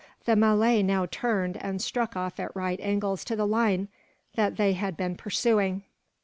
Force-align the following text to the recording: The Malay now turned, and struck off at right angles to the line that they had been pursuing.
The 0.25 0.35
Malay 0.35 0.81
now 0.81 1.05
turned, 1.05 1.57
and 1.57 1.79
struck 1.79 2.15
off 2.17 2.39
at 2.39 2.55
right 2.55 2.79
angles 2.79 3.23
to 3.25 3.35
the 3.35 3.45
line 3.45 3.87
that 4.33 4.57
they 4.57 4.73
had 4.73 4.97
been 4.97 5.15
pursuing. 5.15 5.83